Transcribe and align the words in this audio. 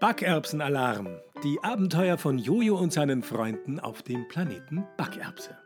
Backerbsenalarm. 0.00 1.08
Die 1.42 1.58
Abenteuer 1.60 2.18
von 2.18 2.38
Jojo 2.38 2.76
und 2.76 2.92
seinen 2.92 3.24
Freunden 3.24 3.80
auf 3.80 4.02
dem 4.02 4.28
Planeten 4.28 4.86
Backerbse. 4.96 5.58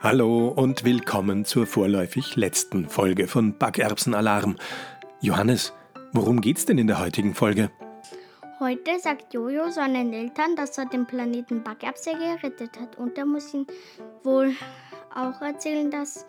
Hallo 0.00 0.48
und 0.48 0.82
willkommen 0.82 1.44
zur 1.44 1.68
vorläufig 1.68 2.34
letzten 2.34 2.88
Folge 2.88 3.28
von 3.28 3.56
Backerbsenalarm. 3.58 4.56
Johannes, 5.20 5.72
worum 6.12 6.40
geht's 6.40 6.66
denn 6.66 6.78
in 6.78 6.88
der 6.88 6.98
heutigen 6.98 7.34
Folge? 7.34 7.70
Heute 8.58 8.98
sagt 8.98 9.34
Jojo 9.34 9.70
seinen 9.70 10.12
Eltern, 10.12 10.56
dass 10.56 10.76
er 10.76 10.86
den 10.86 11.06
Planeten 11.06 11.62
Backerbse 11.62 12.10
gerettet 12.10 12.80
hat. 12.80 12.98
Und 12.98 13.16
er 13.16 13.26
muss 13.26 13.54
ihnen 13.54 13.68
wohl 14.24 14.52
auch 15.14 15.40
erzählen, 15.40 15.92
dass 15.92 16.26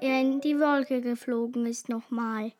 er 0.00 0.20
in 0.20 0.40
die 0.40 0.58
Wolke 0.58 1.00
geflogen 1.00 1.66
ist 1.66 1.88
nochmal. 1.88 2.52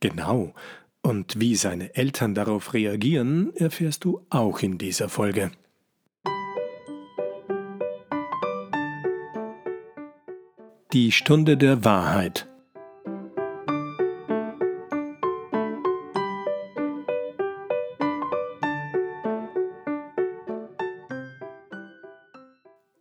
Genau. 0.00 0.54
Und 1.02 1.38
wie 1.38 1.54
seine 1.54 1.94
Eltern 1.94 2.34
darauf 2.34 2.74
reagieren, 2.74 3.54
erfährst 3.54 4.04
du 4.04 4.26
auch 4.28 4.60
in 4.60 4.76
dieser 4.78 5.08
Folge. 5.08 5.52
Die 10.92 11.12
Stunde 11.12 11.56
der 11.56 11.84
Wahrheit. 11.84 12.48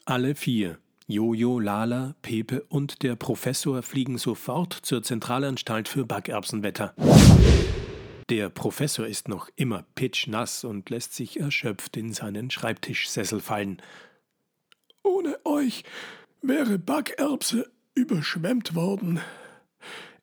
Alle 0.05 0.35
vier 0.35 0.77
Jojo, 1.07 1.59
Lala, 1.59 2.15
Pepe 2.23 2.63
und 2.63 3.03
der 3.03 3.15
Professor 3.15 3.83
fliegen 3.83 4.17
sofort 4.17 4.73
zur 4.73 5.03
Zentralanstalt 5.03 5.87
für 5.87 6.03
Backerbsenwetter. 6.03 6.95
Der 8.29 8.49
Professor 8.49 9.05
ist 9.05 9.27
noch 9.27 9.49
immer 9.55 9.85
pitschnass 9.93 10.63
und 10.63 10.89
lässt 10.89 11.13
sich 11.13 11.39
erschöpft 11.39 11.95
in 11.95 12.11
seinen 12.11 12.49
Schreibtischsessel 12.49 13.39
fallen. 13.39 13.83
Ohne 15.03 15.37
euch 15.45 15.83
wäre 16.41 16.79
Backerbse 16.79 17.71
überschwemmt 17.93 18.73
worden. 18.73 19.19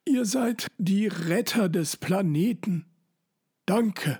Ihr 0.05 0.25
seid 0.25 0.67
die 0.79 1.07
Retter 1.07 1.69
des 1.69 1.97
Planeten. 1.97 2.87
Danke, 3.67 4.19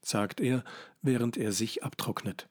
sagt 0.00 0.40
er, 0.40 0.64
während 1.02 1.36
er 1.36 1.52
sich 1.52 1.84
abtrocknet. 1.84 2.48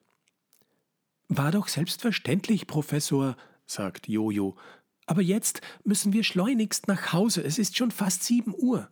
War 1.30 1.52
doch 1.52 1.68
selbstverständlich, 1.68 2.66
Professor, 2.66 3.38
sagt 3.68 4.08
Jojo. 4.08 4.58
Aber 5.06 5.22
jetzt 5.22 5.62
müssen 5.84 6.12
wir 6.12 6.24
schleunigst 6.24 6.88
nach 6.88 7.14
Hause. 7.14 7.44
Es 7.44 7.60
ist 7.60 7.78
schon 7.78 7.92
fast 7.92 8.24
sieben 8.24 8.54
Uhr. 8.58 8.90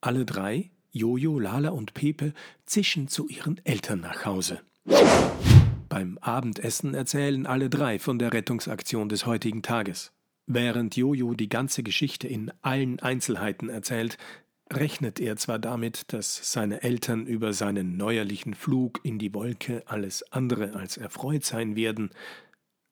Alle 0.00 0.24
drei, 0.24 0.72
Jojo, 0.90 1.38
Lala 1.38 1.70
und 1.70 1.94
Pepe, 1.94 2.34
zischen 2.66 3.06
zu 3.06 3.28
ihren 3.28 3.64
Eltern 3.64 4.00
nach 4.00 4.24
Hause. 4.24 4.60
Beim 5.88 6.18
Abendessen 6.18 6.94
erzählen 6.94 7.46
alle 7.46 7.70
drei 7.70 8.00
von 8.00 8.18
der 8.18 8.32
Rettungsaktion 8.32 9.08
des 9.08 9.24
heutigen 9.24 9.62
Tages. 9.62 10.12
Während 10.46 10.96
Jojo 10.96 11.34
die 11.34 11.48
ganze 11.48 11.84
Geschichte 11.84 12.26
in 12.26 12.50
allen 12.62 12.98
Einzelheiten 12.98 13.68
erzählt, 13.68 14.18
rechnet 14.72 15.20
er 15.20 15.36
zwar 15.36 15.58
damit, 15.58 16.12
dass 16.12 16.52
seine 16.52 16.82
Eltern 16.82 17.26
über 17.26 17.52
seinen 17.52 17.96
neuerlichen 17.96 18.54
Flug 18.54 19.00
in 19.02 19.18
die 19.18 19.34
Wolke 19.34 19.82
alles 19.86 20.22
andere 20.32 20.74
als 20.74 20.96
erfreut 20.96 21.44
sein 21.44 21.76
werden, 21.76 22.10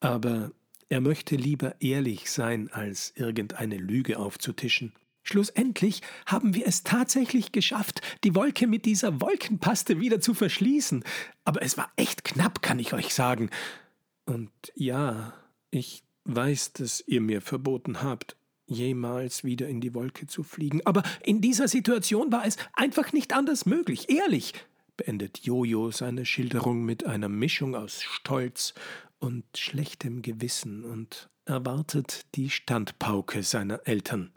aber 0.00 0.52
er 0.88 1.00
möchte 1.00 1.36
lieber 1.36 1.80
ehrlich 1.80 2.30
sein, 2.30 2.68
als 2.72 3.12
irgendeine 3.14 3.76
Lüge 3.76 4.18
aufzutischen. 4.18 4.92
Schlussendlich 5.22 6.02
haben 6.26 6.54
wir 6.54 6.66
es 6.66 6.82
tatsächlich 6.82 7.52
geschafft, 7.52 8.00
die 8.24 8.34
Wolke 8.34 8.66
mit 8.66 8.86
dieser 8.86 9.20
Wolkenpaste 9.20 10.00
wieder 10.00 10.20
zu 10.20 10.34
verschließen. 10.34 11.04
Aber 11.44 11.62
es 11.62 11.76
war 11.76 11.92
echt 11.96 12.24
knapp, 12.24 12.62
kann 12.62 12.78
ich 12.78 12.94
euch 12.94 13.14
sagen. 13.14 13.50
Und 14.24 14.50
ja, 14.74 15.34
ich 15.70 16.02
weiß, 16.24 16.72
dass 16.72 17.04
ihr 17.06 17.20
mir 17.20 17.40
verboten 17.42 18.02
habt, 18.02 18.36
jemals 18.70 19.44
wieder 19.44 19.68
in 19.68 19.80
die 19.80 19.94
Wolke 19.94 20.26
zu 20.26 20.42
fliegen. 20.42 20.80
Aber 20.86 21.02
in 21.22 21.40
dieser 21.40 21.68
Situation 21.68 22.32
war 22.32 22.46
es 22.46 22.56
einfach 22.72 23.12
nicht 23.12 23.34
anders 23.34 23.66
möglich. 23.66 24.08
Ehrlich, 24.08 24.54
beendet 24.96 25.38
Jojo 25.38 25.90
seine 25.90 26.24
Schilderung 26.24 26.84
mit 26.84 27.04
einer 27.04 27.28
Mischung 27.28 27.74
aus 27.74 28.02
Stolz 28.02 28.74
und 29.18 29.44
schlechtem 29.56 30.22
Gewissen 30.22 30.84
und 30.84 31.28
erwartet 31.44 32.26
die 32.34 32.48
Standpauke 32.48 33.42
seiner 33.42 33.86
Eltern. 33.86 34.32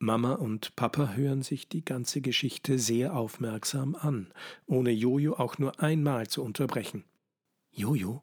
Mama 0.00 0.34
und 0.34 0.76
Papa 0.76 1.14
hören 1.14 1.42
sich 1.42 1.68
die 1.68 1.84
ganze 1.84 2.20
Geschichte 2.20 2.78
sehr 2.78 3.16
aufmerksam 3.16 3.96
an, 3.96 4.32
ohne 4.66 4.90
Jojo 4.90 5.34
auch 5.34 5.58
nur 5.58 5.80
einmal 5.80 6.28
zu 6.28 6.42
unterbrechen. 6.42 7.04
Jojo, 7.72 8.22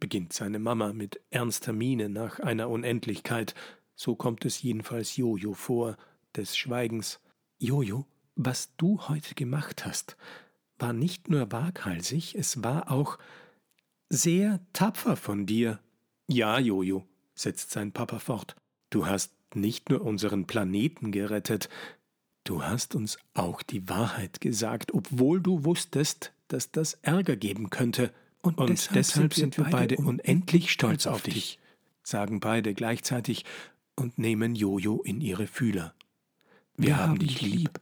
beginnt 0.00 0.32
seine 0.32 0.58
Mama 0.58 0.92
mit 0.92 1.20
ernster 1.30 1.72
Miene 1.72 2.08
nach 2.08 2.40
einer 2.40 2.68
Unendlichkeit, 2.68 3.54
so 3.94 4.14
kommt 4.14 4.44
es 4.44 4.62
jedenfalls 4.62 5.16
Jojo 5.16 5.54
vor, 5.54 5.96
des 6.36 6.56
Schweigens. 6.56 7.20
Jojo, 7.58 8.06
was 8.36 8.74
du 8.76 9.00
heute 9.08 9.34
gemacht 9.34 9.84
hast, 9.84 10.16
war 10.78 10.92
nicht 10.92 11.30
nur 11.30 11.52
waghalsig, 11.52 12.34
es 12.34 12.62
war 12.62 12.90
auch 12.90 13.18
sehr 14.08 14.60
tapfer 14.72 15.16
von 15.16 15.46
dir. 15.46 15.78
Ja, 16.26 16.58
Jojo, 16.58 17.06
setzt 17.34 17.70
sein 17.70 17.92
Papa 17.92 18.18
fort, 18.18 18.56
du 18.90 19.06
hast 19.06 19.32
nicht 19.54 19.90
nur 19.90 20.02
unseren 20.02 20.46
Planeten 20.46 21.12
gerettet, 21.12 21.68
du 22.44 22.64
hast 22.64 22.94
uns 22.94 23.18
auch 23.34 23.62
die 23.62 23.88
Wahrheit 23.88 24.40
gesagt, 24.40 24.92
obwohl 24.92 25.40
du 25.40 25.64
wusstest, 25.64 26.32
dass 26.48 26.70
das 26.70 26.94
Ärger 27.02 27.36
geben 27.36 27.70
könnte. 27.70 28.12
Und, 28.40 28.58
und 28.58 28.70
deshalb, 28.70 28.94
deshalb, 28.94 29.34
sind 29.34 29.56
wir 29.56 29.64
beide 29.64 29.96
unendlich 29.96 30.72
stolz 30.72 31.06
auf 31.06 31.22
dich, 31.22 31.60
sagen 32.02 32.40
beide 32.40 32.74
gleichzeitig 32.74 33.44
und 34.02 34.18
nehmen 34.18 34.54
Jojo 34.54 35.00
in 35.02 35.20
ihre 35.20 35.46
Fühler. 35.46 35.94
Wir, 36.76 36.88
Wir 36.88 36.96
haben 36.98 37.18
dich 37.18 37.40
lieb. 37.40 37.80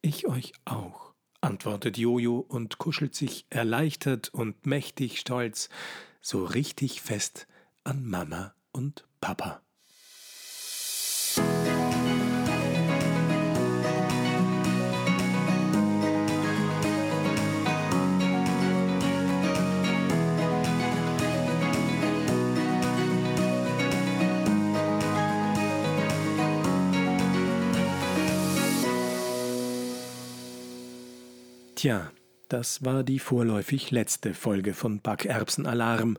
Ich 0.00 0.26
euch 0.28 0.52
auch, 0.64 1.12
antwortet 1.40 1.98
Jojo 1.98 2.38
und 2.38 2.78
kuschelt 2.78 3.14
sich 3.14 3.44
erleichtert 3.50 4.32
und 4.32 4.66
mächtig 4.66 5.18
stolz 5.18 5.68
so 6.20 6.44
richtig 6.44 7.02
fest 7.02 7.48
an 7.82 8.06
Mama 8.06 8.54
und 8.70 9.06
Papa. 9.20 9.60
Tja, 31.78 32.10
das 32.48 32.84
war 32.84 33.04
die 33.04 33.20
vorläufig 33.20 33.92
letzte 33.92 34.34
Folge 34.34 34.74
von 34.74 35.00
Backerbsenalarm. 35.00 36.18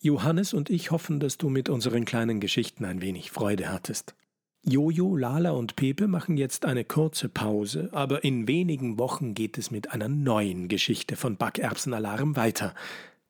Johannes 0.00 0.52
und 0.52 0.68
ich 0.68 0.90
hoffen, 0.90 1.20
dass 1.20 1.38
du 1.38 1.48
mit 1.48 1.68
unseren 1.68 2.04
kleinen 2.04 2.40
Geschichten 2.40 2.84
ein 2.84 3.00
wenig 3.00 3.30
Freude 3.30 3.70
hattest. 3.70 4.16
Jojo, 4.64 5.14
Lala 5.14 5.52
und 5.52 5.76
Pepe 5.76 6.08
machen 6.08 6.36
jetzt 6.36 6.64
eine 6.64 6.84
kurze 6.84 7.28
Pause, 7.28 7.88
aber 7.92 8.24
in 8.24 8.48
wenigen 8.48 8.98
Wochen 8.98 9.34
geht 9.34 9.58
es 9.58 9.70
mit 9.70 9.92
einer 9.92 10.08
neuen 10.08 10.66
Geschichte 10.66 11.14
von 11.14 11.36
Backerbsenalarm 11.36 12.34
weiter. 12.34 12.74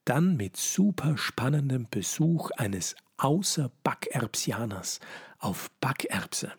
Dann 0.07 0.39
mit 0.39 0.57
super 0.57 1.19
spannendem 1.19 1.89
Besuch 1.91 2.53
eines 2.53 2.97
Außer-Backerbsianers 3.19 5.01
auf 5.41 5.71
Backerbse. 5.83 6.53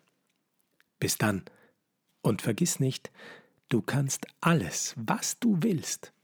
Bis 1.00 1.18
dann. 1.18 1.42
Und 2.22 2.40
vergiss 2.40 2.78
nicht, 2.78 3.10
Du 3.70 3.82
kannst 3.82 4.26
alles, 4.40 4.94
was 4.96 5.38
du 5.40 5.58
willst, 5.60 6.14